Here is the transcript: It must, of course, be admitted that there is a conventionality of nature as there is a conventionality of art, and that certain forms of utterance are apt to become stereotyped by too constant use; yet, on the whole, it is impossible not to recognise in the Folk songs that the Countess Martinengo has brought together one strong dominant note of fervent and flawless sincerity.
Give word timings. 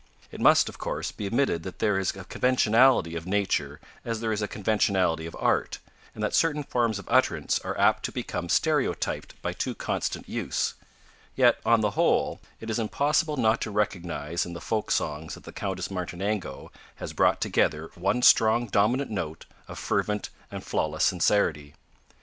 It 0.31 0.41
must, 0.41 0.67
of 0.67 0.79
course, 0.79 1.11
be 1.11 1.27
admitted 1.27 1.61
that 1.61 1.77
there 1.77 1.99
is 1.99 2.15
a 2.15 2.23
conventionality 2.25 3.15
of 3.15 3.27
nature 3.27 3.79
as 4.03 4.19
there 4.19 4.31
is 4.33 4.41
a 4.41 4.47
conventionality 4.47 5.27
of 5.27 5.37
art, 5.39 5.77
and 6.15 6.23
that 6.23 6.33
certain 6.33 6.63
forms 6.63 6.97
of 6.97 7.07
utterance 7.07 7.59
are 7.59 7.77
apt 7.77 8.01
to 8.05 8.11
become 8.11 8.49
stereotyped 8.49 9.39
by 9.43 9.53
too 9.53 9.75
constant 9.75 10.27
use; 10.27 10.73
yet, 11.35 11.59
on 11.63 11.81
the 11.81 11.91
whole, 11.91 12.39
it 12.59 12.67
is 12.71 12.79
impossible 12.79 13.37
not 13.37 13.61
to 13.61 13.69
recognise 13.69 14.43
in 14.43 14.53
the 14.53 14.59
Folk 14.59 14.89
songs 14.89 15.35
that 15.35 15.43
the 15.43 15.53
Countess 15.53 15.91
Martinengo 15.91 16.71
has 16.95 17.13
brought 17.13 17.39
together 17.39 17.91
one 17.93 18.23
strong 18.23 18.65
dominant 18.65 19.11
note 19.11 19.45
of 19.67 19.77
fervent 19.77 20.31
and 20.49 20.63
flawless 20.63 21.03
sincerity. 21.03 21.75